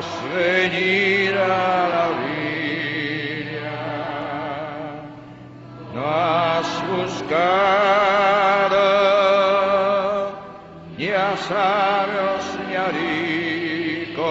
[0.00, 1.46] Has venido a
[1.92, 3.72] la villa,
[5.94, 7.50] no has buscado
[10.96, 12.88] ni a sabios ni a
[14.08, 14.24] ricos.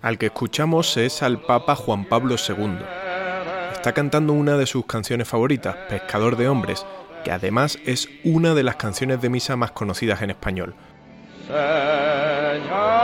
[0.00, 2.78] Al que escuchamos es al Papa Juan Pablo II.
[3.72, 6.86] Está cantando una de sus canciones favoritas, Pescador de Hombres,
[7.24, 10.74] que además es una de las canciones de misa más conocidas en español.
[11.46, 12.99] Señor,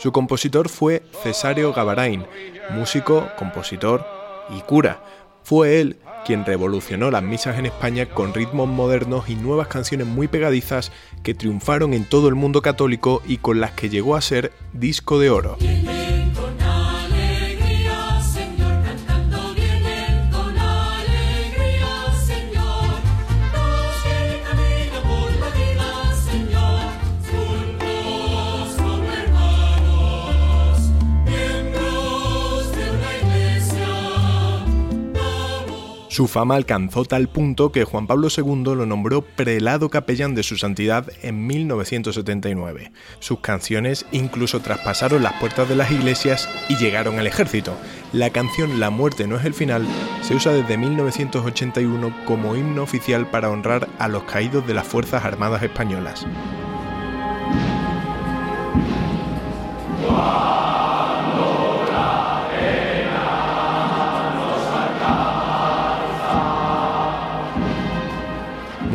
[0.00, 2.24] Su compositor fue Cesario Gavarain,
[2.70, 4.02] músico, compositor
[4.48, 5.04] y cura.
[5.42, 10.26] Fue él quien revolucionó las misas en España con ritmos modernos y nuevas canciones muy
[10.26, 10.90] pegadizas
[11.22, 15.18] que triunfaron en todo el mundo católico y con las que llegó a ser disco
[15.18, 15.58] de oro.
[36.20, 40.58] Su fama alcanzó tal punto que Juan Pablo II lo nombró prelado capellán de su
[40.58, 42.92] santidad en 1979.
[43.20, 47.74] Sus canciones incluso traspasaron las puertas de las iglesias y llegaron al ejército.
[48.12, 49.86] La canción La muerte no es el final
[50.20, 55.24] se usa desde 1981 como himno oficial para honrar a los caídos de las Fuerzas
[55.24, 56.26] Armadas Españolas.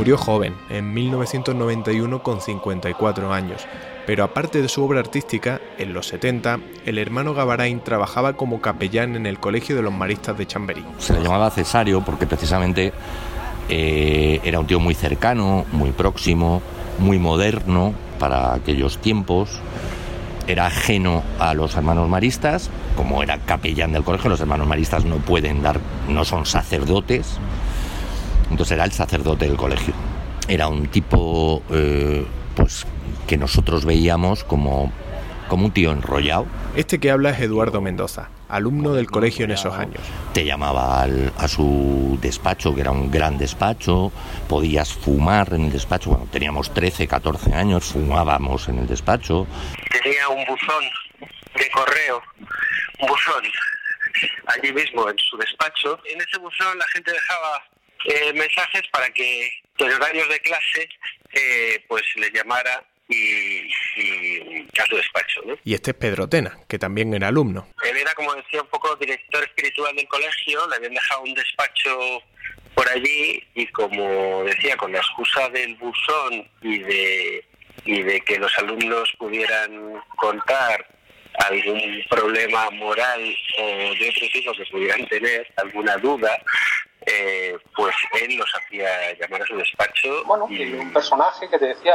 [0.06, 3.66] Murió joven, en 1991 con 54 años,
[4.06, 9.16] pero aparte de su obra artística, en los 70, el hermano Gavarain trabajaba como capellán
[9.16, 10.86] en el Colegio de los Maristas de Chamberí.
[11.00, 12.94] Se le llamaba Cesario porque precisamente
[13.68, 16.62] eh, era un tío muy cercano, muy próximo,
[17.00, 19.60] muy moderno para aquellos tiempos.
[20.46, 25.16] Era ajeno a los hermanos maristas, como era capellán del colegio, los hermanos maristas no
[25.16, 27.40] pueden dar, no son sacerdotes,
[28.50, 29.94] entonces era el sacerdote del colegio.
[30.48, 32.26] Era un tipo eh,
[32.56, 32.86] pues
[33.28, 34.92] que nosotros veíamos como,
[35.48, 36.46] como un tío enrollado.
[36.76, 40.02] Este que habla es Eduardo Mendoza, alumno del colegio en esos años.
[40.34, 44.12] Te llamaba al- a su despacho, que era un gran despacho,
[44.48, 49.48] podías fumar en el despacho, bueno, teníamos 13, 14 años, fumábamos en el despacho,
[50.04, 50.84] tenía un buzón
[51.56, 52.22] de correo,
[53.00, 53.44] un buzón
[54.48, 55.98] allí mismo en su despacho.
[56.14, 57.64] En ese buzón la gente dejaba
[58.06, 60.90] eh, mensajes para que en horarios de clase
[61.34, 63.68] eh, pues le llamara y,
[63.98, 65.42] y a su despacho.
[65.46, 65.58] ¿no?
[65.64, 67.68] Y este es Pedro Tena, que también era alumno.
[67.84, 72.22] Él era, como decía, un poco director espiritual del colegio, le habían dejado un despacho
[72.74, 77.46] por allí y como decía, con la excusa del buzón y de,
[77.86, 80.86] y de que los alumnos pudieran contar
[81.48, 86.38] algún problema moral o de otro tipo que pudieran tener, alguna duda,
[87.06, 88.88] eh, pues él los hacía
[89.20, 90.24] llamar a su despacho.
[90.26, 91.94] bueno, y- un personaje que te decía,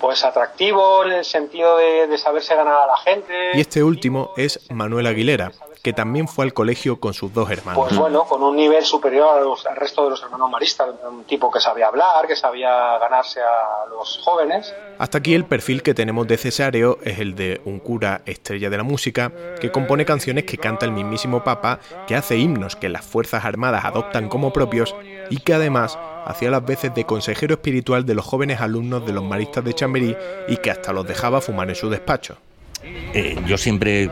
[0.00, 3.50] pues atractivo en el sentido de, de saberse ganar a la gente.
[3.54, 5.50] Y este último es Manuel Aguilera,
[5.82, 7.82] que también fue al colegio con sus dos hermanos.
[7.86, 11.24] Pues bueno, con un nivel superior a los- al resto de los hermanos maristas, un
[11.24, 14.74] tipo que sabía hablar, que sabía ganarse a los jóvenes.
[14.98, 18.76] Hasta aquí el perfil que tenemos de Cesario es el de un cura estrella de
[18.76, 23.04] la música que compone canciones que canta el mismísimo Papa, que hace himnos que las
[23.04, 24.94] Fuerzas Armadas adoptan como propios
[25.30, 29.24] y que además hacía las veces de consejero espiritual de los jóvenes alumnos de los
[29.24, 30.16] maristas de Chamberí
[30.48, 32.36] y que hasta los dejaba fumar en su despacho.
[32.82, 34.08] Eh, yo siempre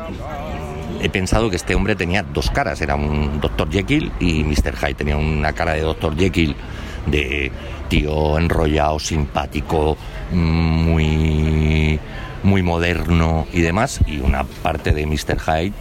[1.07, 3.71] he pensado que este hombre tenía dos caras, era un Dr.
[3.71, 4.77] Jekyll y Mr.
[4.77, 6.17] Hyde, tenía una cara de Dr.
[6.17, 6.55] Jekyll
[7.07, 7.51] de
[7.89, 9.97] tío enrollado, simpático,
[10.33, 11.99] muy
[12.43, 15.39] muy moderno y demás, y una parte de Mr.
[15.41, 15.73] Hyde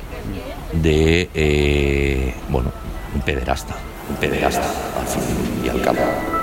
[0.73, 2.71] de eh, bueno,
[3.13, 3.75] un pederasta,
[4.09, 4.67] un pederasta
[4.99, 5.23] al fin
[5.63, 6.34] y al cabo.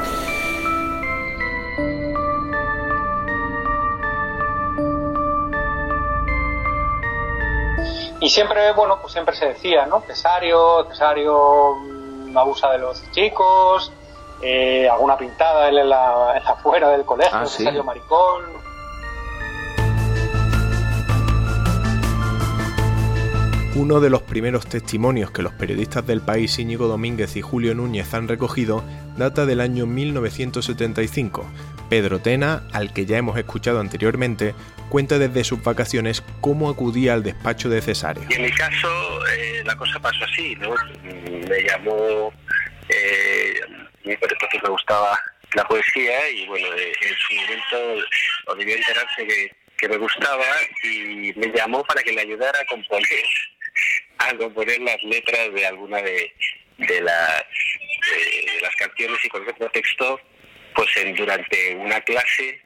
[8.23, 10.01] Y siempre, bueno, pues siempre se decía, ¿no?
[10.03, 13.93] Cesario, Cesario mm, abusa de los chicos,
[14.41, 17.59] eh, alguna pintada él en la, en la fuera del colegio, Ah, sí.
[17.59, 18.63] Cesario maricón.
[23.75, 28.13] Uno de los primeros testimonios que los periodistas del país Íñigo Domínguez y Julio Núñez
[28.13, 28.85] han recogido
[29.17, 31.45] data del año 1975.
[31.93, 34.55] Pedro Tena, al que ya hemos escuchado anteriormente,
[34.89, 38.25] cuenta desde sus vacaciones cómo acudía al despacho de Cesario.
[38.31, 38.89] Y en mi caso,
[39.27, 40.71] eh, la cosa pasó así, ¿no?
[40.71, 42.33] Mm, Me llamó
[42.89, 43.61] eh,
[44.06, 44.17] me
[44.71, 45.21] gustaba
[45.53, 48.06] la poesía y bueno, eh, en su momento
[48.47, 50.47] o debió enterarse que, que me gustaba
[50.83, 53.25] y me llamó para que le ayudara a componer,
[54.17, 56.33] a componer las letras de alguna de,
[56.79, 57.44] de las,
[58.55, 60.19] de las canciones y con ese pretexto,
[60.75, 62.61] pues en, durante una clase,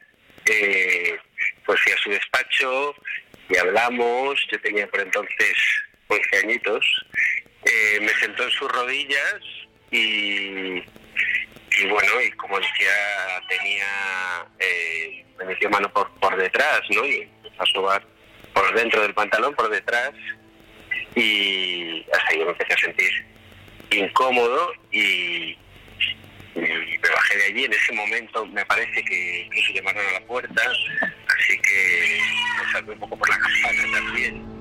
[0.47, 1.17] eh,
[1.65, 2.95] pues fui a su despacho
[3.49, 5.55] y hablamos, yo tenía por entonces
[6.09, 6.85] 11 añitos,
[7.65, 9.41] eh, me sentó en sus rodillas
[9.91, 10.83] y,
[11.79, 17.05] y bueno, y como decía, tenía, eh, me metió mano por, por detrás, ¿no?
[17.05, 18.07] Y empezó a sobar
[18.53, 20.13] por dentro del pantalón, por detrás,
[21.15, 23.27] y hasta ahí me empecé a sentir
[23.91, 25.57] incómodo y,
[26.55, 26.96] y
[27.37, 27.65] de allí.
[27.65, 32.21] En ese momento me parece que incluso llamaron a la puerta, así que
[32.85, 34.57] me un poco por la campana también.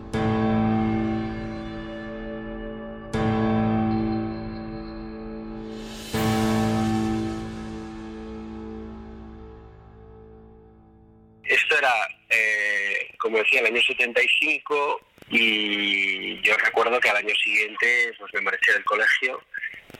[11.44, 11.94] Esto era,
[12.30, 18.42] eh, como decía, el año 75 y yo recuerdo que al año siguiente pues me
[18.42, 19.42] marché del colegio.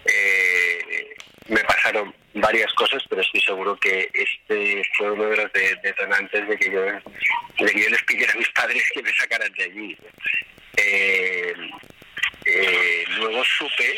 [0.06, 1.16] Eh,
[1.48, 6.48] me pasaron varias cosas, pero estoy seguro que este fue uno de los de- detonantes
[6.48, 9.64] de que yo de que yo les pidiera a mis padres que me sacaran de
[9.64, 9.98] allí.
[10.78, 11.54] Eh,
[12.46, 13.98] eh, luego supe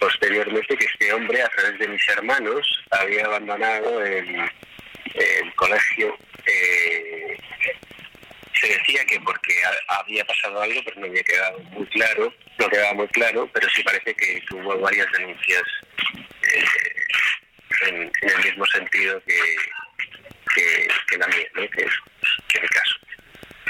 [0.00, 4.50] posteriormente que este hombre, a través de mis hermanos, había abandonado el,
[5.56, 6.16] colegio.
[6.46, 7.36] eh,
[8.60, 12.68] se decía que porque ha- había pasado algo, pero no había quedado muy claro, no
[12.68, 15.62] quedaba muy claro, pero sí parece que hubo varias denuncias
[16.58, 19.56] eh, en, en el mismo sentido que,
[20.54, 21.62] que, que la mía, ¿no?
[21.70, 21.92] que, es,
[22.48, 22.94] que mi caso.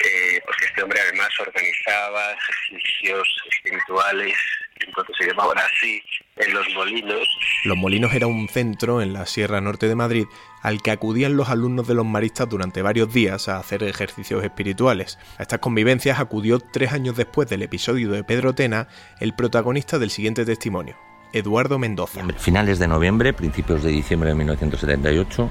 [0.05, 4.37] Eh, porque este hombre además organizaba ejercicios espirituales,
[4.81, 6.03] en cuanto se llamaban así,
[6.37, 7.29] en los molinos,
[7.65, 10.27] Los Molinos era un centro en la Sierra Norte de Madrid
[10.63, 15.19] al que acudían los alumnos de los maristas durante varios días a hacer ejercicios espirituales.
[15.39, 18.89] A estas convivencias acudió tres años después del episodio de Pedro Tena
[19.21, 20.99] el protagonista del siguiente testimonio,
[21.35, 22.23] Eduardo Mendoza.
[22.39, 25.51] Finales de noviembre, principios de diciembre de 1978.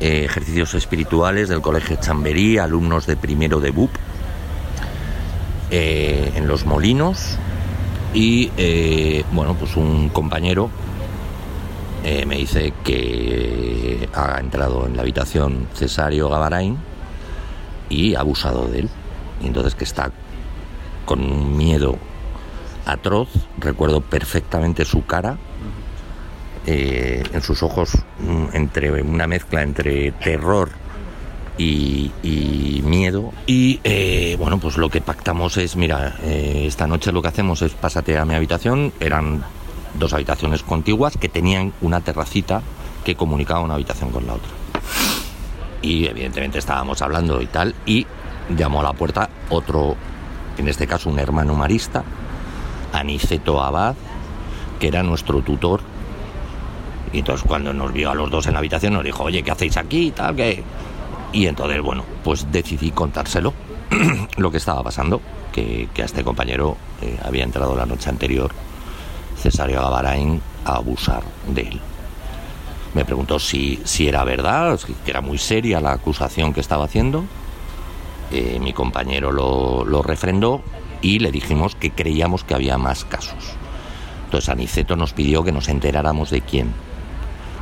[0.00, 3.90] eh, ejercicios espirituales del Colegio Chamberí, alumnos de primero de BUP,
[5.70, 7.38] eh, en Los Molinos.
[8.12, 10.70] Y eh, bueno, pues un compañero
[12.02, 16.76] me dice que ha entrado en la habitación Cesario Gavarain
[17.88, 18.88] y ha abusado de él.
[19.40, 20.10] Y entonces que está
[21.06, 21.96] con un miedo
[22.86, 25.38] atroz, recuerdo perfectamente su cara,
[26.66, 30.70] eh, en sus ojos mm, entre una mezcla entre terror
[31.58, 33.32] y, miedo.
[33.46, 37.62] Y eh, bueno, pues lo que pactamos es, mira, eh, esta noche lo que hacemos
[37.62, 39.42] es pásate a mi habitación, eran
[39.94, 42.62] dos habitaciones contiguas que tenían una terracita
[43.04, 44.50] que comunicaba una habitación con la otra.
[45.82, 48.06] Y evidentemente estábamos hablando y tal, y
[48.56, 49.96] llamó a la puerta otro,
[50.58, 52.04] en este caso un hermano marista,
[52.92, 53.94] Aniceto Abad,
[54.78, 55.80] que era nuestro tutor.
[57.12, 59.50] Y entonces cuando nos vio a los dos en la habitación nos dijo, oye, ¿qué
[59.50, 60.08] hacéis aquí?
[60.08, 60.62] y Tal, que...
[61.32, 63.54] Y entonces, bueno, pues decidí contárselo,
[64.36, 68.50] lo que estaba pasando, que, a este compañero eh, había entrado la noche anterior
[69.36, 71.80] Cesario Gavarain a abusar de él.
[72.94, 77.24] Me preguntó si, si era verdad, que era muy seria la acusación que estaba haciendo.
[78.30, 80.62] Eh, mi compañero lo, lo refrendó
[81.02, 83.56] y le dijimos que creíamos que había más casos.
[84.24, 86.72] Entonces Aniceto nos pidió que nos enteráramos de quién.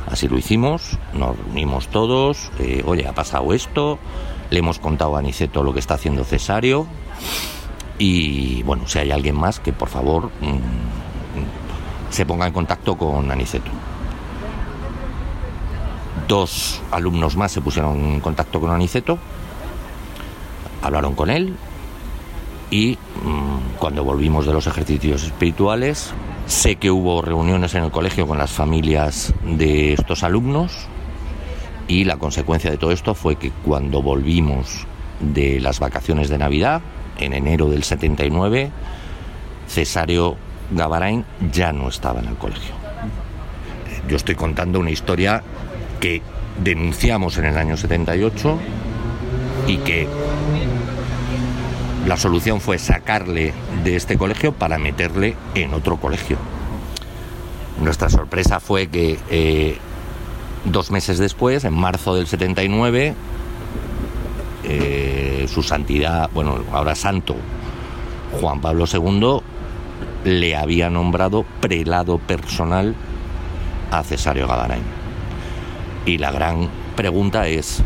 [0.09, 3.99] Así lo hicimos, nos reunimos todos, eh, oye, ha pasado esto,
[4.49, 6.87] le hemos contado a Aniceto lo que está haciendo Cesario
[7.97, 13.31] y bueno, si hay alguien más que por favor mm, se ponga en contacto con
[13.31, 13.71] Aniceto.
[16.27, 19.17] Dos alumnos más se pusieron en contacto con Aniceto,
[20.81, 21.55] hablaron con él
[22.71, 26.13] y mm, cuando volvimos de los ejercicios espirituales,
[26.47, 30.87] sé que hubo reuniones en el colegio con las familias de estos alumnos
[31.87, 34.87] y la consecuencia de todo esto fue que cuando volvimos
[35.19, 36.81] de las vacaciones de Navidad,
[37.19, 38.71] en enero del 79,
[39.67, 40.37] Cesario
[40.71, 42.73] Gavarain ya no estaba en el colegio.
[44.07, 45.43] Yo estoy contando una historia
[45.99, 46.21] que
[46.63, 48.57] denunciamos en el año 78
[49.67, 50.07] y que
[52.05, 53.53] la solución fue sacarle
[53.83, 56.37] de este colegio para meterle en otro colegio.
[57.79, 59.77] Nuestra sorpresa fue que eh,
[60.65, 63.13] dos meses después, en marzo del 79,
[64.63, 67.35] eh, su santidad, bueno, ahora santo,
[68.39, 69.41] Juan Pablo II,
[70.23, 72.95] le había nombrado prelado personal
[73.91, 74.83] a Cesario Gavarain.
[76.05, 77.83] Y la gran pregunta es,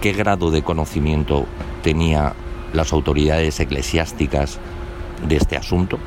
[0.00, 1.46] ¿qué grado de conocimiento
[1.82, 2.34] tenía
[2.78, 4.58] las autoridades eclesiásticas
[5.28, 5.98] de este asunto?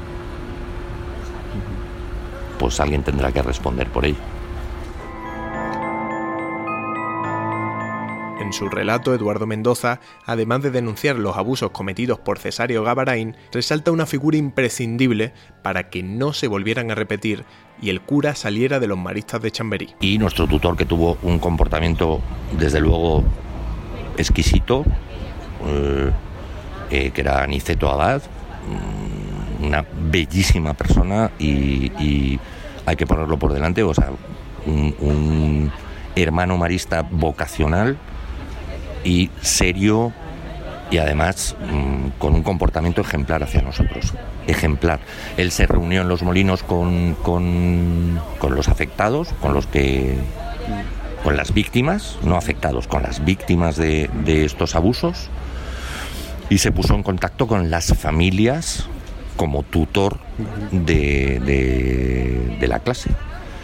[2.58, 4.18] Pues alguien tendrá que responder por ello.
[8.40, 13.92] En su relato, Eduardo Mendoza, además de denunciar los abusos cometidos por Cesario Gavarain, resalta
[13.92, 17.46] una figura imprescindible para que no se volvieran a repetir
[17.82, 19.96] y el cura saliera de los maristas de Chamberí.
[20.02, 22.20] Y nuestro tutor que tuvo un comportamiento,
[22.58, 23.24] desde luego,
[24.18, 24.86] exquisito,
[25.66, 26.12] eh,
[26.92, 28.22] eh, que era Aniceto Abad,
[29.62, 32.40] mm, una bellísima persona y,
[32.84, 34.10] hay que ponerlo por delante, o sea,
[34.66, 35.72] un, un
[36.16, 37.98] hermano marista vocacional
[39.04, 40.12] y serio
[40.92, 44.14] y además mm, con un comportamiento ejemplar hacia nosotros.
[44.46, 45.00] Ejemplar.
[45.38, 50.18] Él se reunió en los molinos con, con, con los afectados, con los que.
[51.24, 55.30] con las víctimas, no afectados, con las víctimas de, de estos abusos
[56.52, 58.86] y se puso en contacto con las familias
[59.38, 60.20] como tutor
[60.72, 63.10] de, de, de la clase.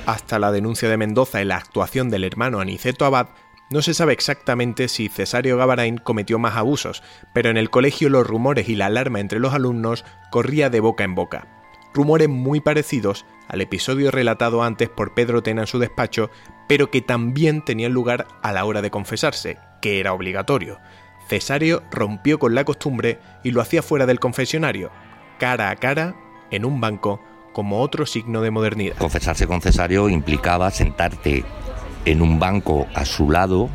[0.06, 3.28] Hasta la denuncia de Mendoza y la actuación del hermano Aniceto Abad,
[3.70, 7.04] no se sabe exactamente si Cesario Gavarain cometió más abusos,
[7.34, 11.04] pero en el colegio los rumores y la alarma entre los alumnos corría de boca
[11.04, 11.46] en boca.
[11.94, 16.30] Rumores muy parecidos al episodio relatado antes por Pedro Tena en su despacho,
[16.70, 20.80] pero que también tenían lugar a la hora de confesarse, que era obligatorio.
[21.28, 24.92] Cesario rompió con la costumbre y lo hacía fuera del confesionario,
[25.40, 26.16] cara a cara,
[26.52, 27.20] en un banco,
[27.54, 28.96] como otro signo de modernidad.
[28.98, 31.44] Confesarse con Cesario implicaba sentarte
[32.06, 33.70] en un banco a su lado,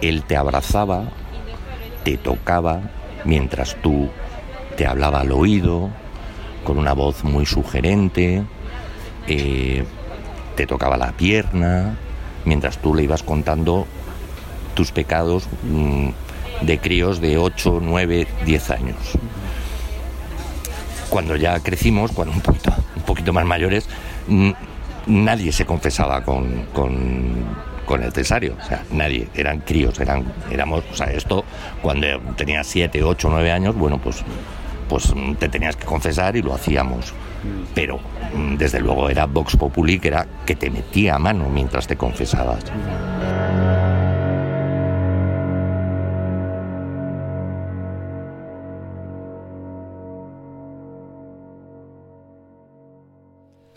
[0.00, 1.04] él te abrazaba,
[2.02, 2.80] te tocaba,
[3.24, 4.10] mientras tú
[4.76, 5.90] te hablaba al oído,
[6.64, 8.42] con una voz muy sugerente,
[9.28, 9.84] eh,
[10.56, 11.96] te tocaba la pierna,
[12.44, 13.86] mientras tú le ibas contando
[14.74, 16.08] tus pecados mm,
[16.62, 18.96] de críos de 8, 9, 10 años.
[21.08, 23.88] Cuando ya crecimos, cuando un poquito, un poquito más mayores,
[25.06, 30.94] nadie se confesaba con, con, el cesario, o sea, nadie, eran críos, eran, éramos, o
[30.94, 31.44] sea, esto
[31.82, 34.22] cuando tenías 7, 8, 9 años, bueno, pues,
[34.88, 37.12] pues te tenías que confesar y lo hacíamos.
[37.74, 37.98] Pero
[38.32, 41.96] mm, desde luego era Vox Populi, que era que te metía a mano mientras te
[41.96, 42.64] confesabas.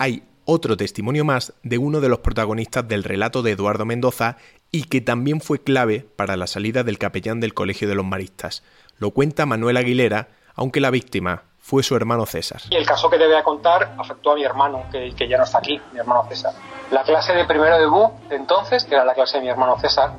[0.03, 4.35] Hay otro testimonio más de uno de los protagonistas del relato de Eduardo Mendoza
[4.69, 8.63] y que también fue clave para la salida del capellán del Colegio de los Maristas.
[8.97, 12.59] Lo cuenta Manuel Aguilera, aunque la víctima fue su hermano César.
[12.69, 15.37] Y el caso que te voy a contar afectó a mi hermano, que, que ya
[15.37, 16.53] no está aquí, mi hermano César.
[16.91, 20.11] La clase de primero de de entonces, que era la clase de mi hermano César,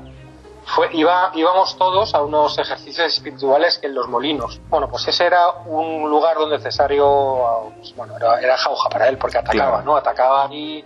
[0.67, 4.61] fue, iba, íbamos todos a unos ejercicios espirituales en los molinos.
[4.71, 9.19] Bueno, pues ese era un lugar donde Cesario, pues, bueno, era, era jauja para él,
[9.19, 9.85] porque atacaba, Claro.
[9.85, 9.97] ¿no?
[9.97, 10.85] Atacaba allí,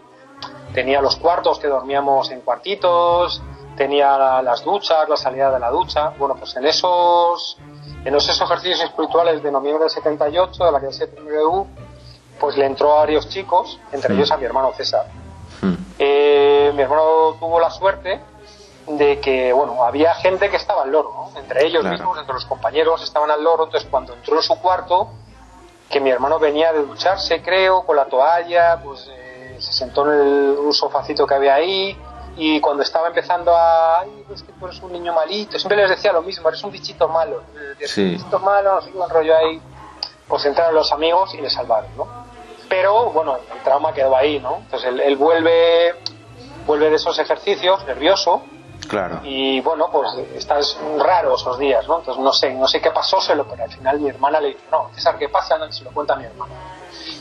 [0.75, 3.41] tenía los cuartos que dormíamos en cuartitos,
[3.77, 6.11] tenía la- las duchas, la salida de la ducha.
[6.19, 7.57] Bueno, pues en esos,
[8.05, 11.89] en esos ejercicios espirituales de noviembre del 78, de la de primero de
[12.41, 15.07] pues le entró a varios chicos, entre ellos a mi hermano César.
[15.63, 15.75] Mm.
[15.99, 18.21] Eh, mi hermano tuvo la suerte
[18.89, 21.39] de que, bueno, había gente que estaba al loro, ¿no?
[21.39, 21.97] Entre ellos Claro.
[21.97, 25.11] mismos, entre los compañeros estaban al loro, entonces cuando entró en su cuarto,
[25.91, 30.21] que mi hermano venía de ducharse, creo, con la toalla, pues eh, se sentó en
[30.21, 31.97] el, un sofacito que había ahí,
[32.37, 35.91] y cuando estaba empezando a, ay, es que tú eres un niño malito, siempre les
[35.91, 37.43] decía lo mismo, eres un bichito malo,
[37.77, 38.03] eres Sí.
[38.03, 39.61] un bichito malo, no sé qué, rollo ahí,
[40.27, 42.07] pues entraron los amigos y le salvaron, ¿no?
[42.69, 44.57] Pero, bueno, el trauma quedó ahí, ¿no?
[44.59, 45.95] Entonces él, él vuelve,
[46.67, 48.43] vuelve de esos ejercicios, nervioso,
[48.89, 49.21] Claro.
[49.23, 51.99] y bueno, pues estás raro esos días, ¿no?
[51.99, 54.49] Entonces no sé, no sé qué pasó, se lo, pero al final mi hermana le
[54.49, 55.57] dice, no, César, ¿qué pasa?
[55.71, 56.55] Se lo cuenta a mi hermana.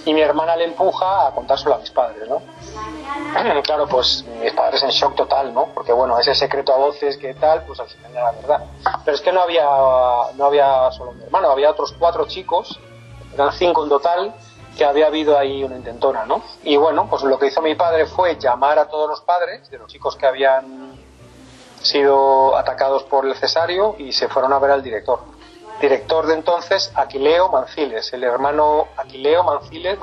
[0.05, 2.41] Y mi hermana le empuja a contárselo a mis padres, ¿no?
[3.63, 5.67] claro, pues mis padres en shock total, ¿no?
[5.73, 8.65] Porque bueno, ese secreto a voces que tal, pues al final era verdad.
[9.03, 9.65] Pero es que no había,
[10.35, 12.79] no había solo mi hermano, había otros cuatro chicos,
[13.33, 14.33] eran cinco en total,
[14.77, 16.41] que había habido ahí una intentona, ¿no?
[16.63, 19.77] Y bueno, pues lo que hizo mi padre fue llamar a todos los padres de
[19.77, 20.95] los chicos que habían
[21.81, 25.19] sido atacados por el cesario y se fueron a ver al director.
[25.79, 29.99] Director de entonces, Aquileo Manciles, el hermano Aquileo Manciles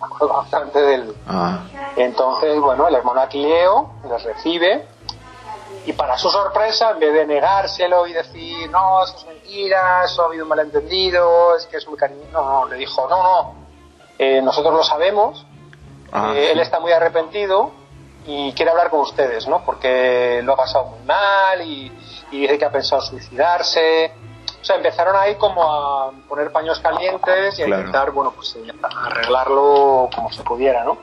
[0.00, 1.14] acuerdo bastante del...
[1.26, 1.64] Ah,
[1.96, 4.86] Entonces, bueno, el hermano Aquileo les recibe
[5.86, 10.22] y para su sorpresa, en vez de negárselo y decir, no, eso es mentira, eso
[10.22, 13.54] ha habido un malentendido, es que es muy cariñoso, no, no, le dijo, no, no,
[14.18, 15.46] eh, nosotros lo sabemos,
[16.12, 17.72] ah, eh, él está muy arrepentido
[18.28, 19.62] y quiere hablar con ustedes, ¿no?
[19.64, 21.90] Porque lo ha pasado muy mal y,
[22.30, 24.12] y dice que ha pensado suicidarse.
[24.60, 27.80] O sea, empezaron ahí como a poner paños calientes y a Claro.
[27.80, 30.98] intentar, bueno, pues eh, arreglarlo como se pudiera, ¿no?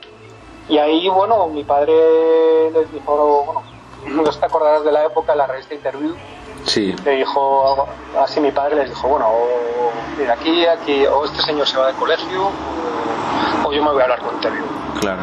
[0.68, 3.62] Y ahí, bueno, mi padre les dijo, bueno,
[4.22, 6.14] no te acordarás de la época, la revista Interview,
[6.64, 7.86] Sí, le dijo,
[8.18, 11.86] así mi padre les dijo, bueno, o, mira, aquí, aquí, o este señor se va
[11.88, 14.64] de colegio, o, o yo me voy a hablar con Interview.
[15.00, 15.22] claro.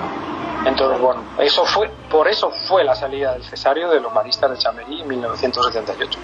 [0.65, 4.57] Entonces, bueno, eso fue, por eso fue la salida del cesario de los maristas de
[4.57, 6.19] Chamberí en 1978.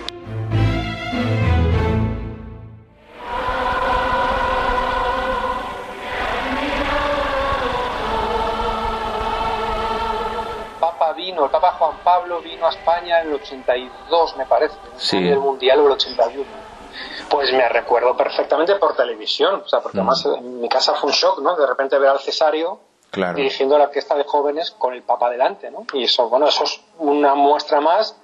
[10.80, 15.18] Papa vino, el Papa Juan Pablo vino a España en el 82, me parece, Sí.
[15.18, 16.46] en el Mundial o el 81.
[17.30, 21.16] Pues me recuerdo perfectamente por televisión, o sea, porque además en mi casa fue un
[21.16, 21.56] shock, ¿no?
[21.56, 22.80] De repente ver al cesario
[23.12, 23.38] Claro.
[23.38, 25.86] dirigiendo la orquesta de jóvenes con el Papa delante, ¿no?
[25.94, 28.16] Y eso, bueno, eso es una muestra más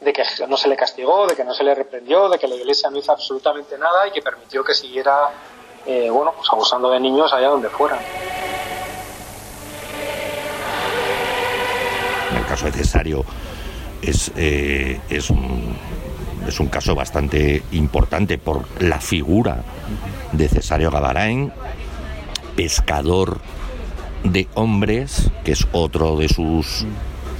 [0.00, 2.54] de que no se le castigó, de que no se le reprendió, de que la
[2.54, 5.30] Iglesia no hizo absolutamente nada y que permitió que siguiera,
[5.86, 7.98] eh, bueno, pues abusando de niños allá donde fueran.
[12.30, 13.24] En el caso de Cesario
[14.02, 15.78] es, eh, es, un,
[16.46, 19.62] es un caso bastante importante por la figura
[20.32, 21.52] de Cesario Gavarain,
[22.54, 23.38] pescador
[24.24, 26.86] de hombres, que es otro de sus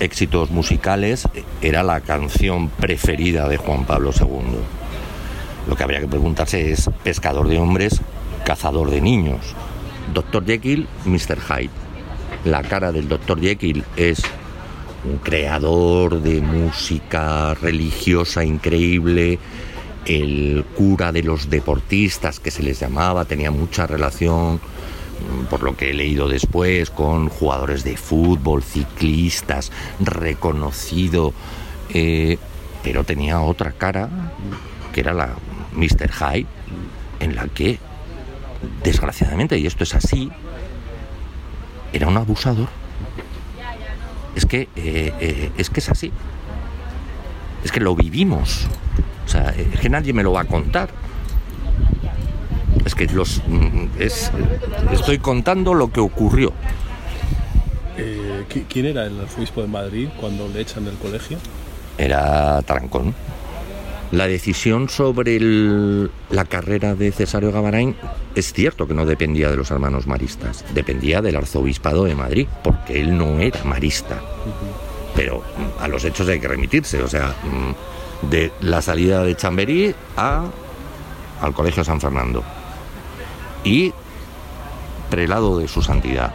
[0.01, 1.29] éxitos musicales,
[1.63, 4.59] era la canción preferida de Juan Pablo II.
[5.69, 8.01] Lo que habría que preguntarse es, pescador de hombres,
[8.45, 9.55] cazador de niños.
[10.15, 10.45] Dr.
[10.45, 11.41] Jekyll, Mr.
[11.41, 11.71] Hyde.
[12.45, 13.41] La cara del Dr.
[13.41, 14.23] Jekyll es
[15.05, 19.39] un creador de música religiosa increíble,
[20.05, 24.59] el cura de los deportistas que se les llamaba, tenía mucha relación, mm,
[25.51, 31.33] por lo que he leído después, con jugadores de fútbol, ciclistas, reconocido,
[31.91, 32.39] eh,
[32.83, 34.09] pero tenía otra cara,
[34.93, 35.35] que era la
[35.73, 36.11] Mr.
[36.11, 36.47] Hyde,
[37.21, 37.79] en la que,
[38.83, 40.31] desgraciadamente, y esto es así,
[41.93, 42.69] era un abusador.
[44.35, 46.13] Es que, eh, eh, es que es así.
[47.65, 48.67] Es que lo vivimos.
[49.25, 50.91] O sea, es que nadie me lo va a contar.
[52.87, 54.31] Es que los mm, es,
[54.93, 56.53] estoy contando lo que ocurrió.
[57.99, 61.37] Eh, ¿qui- ¿Quién era el arzobispo de Madrid cuando le echan del colegio?
[61.99, 63.15] Era Trancón.
[64.13, 67.97] La decisión sobre el- la carrera de Cesario Gavarain
[68.37, 73.01] es cierto que no dependía de los hermanos maristas, dependía del arzobispado de Madrid, porque
[73.01, 74.21] él no era marista.
[75.17, 79.35] Pero mm, a los hechos hay que remitirse, o sea, mm, de la salida de
[79.35, 80.45] Chamberí a,
[81.41, 82.45] al Colegio San Fernando.
[83.67, 83.93] Y
[85.11, 86.33] prelado de su santidad.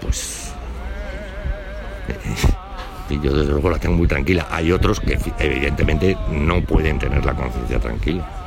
[0.00, 0.52] Pues
[3.10, 4.48] y yo desde luego la tengo muy tranquila.
[4.50, 8.45] Hay otros que evidentemente no pueden tener la conciencia tranquila.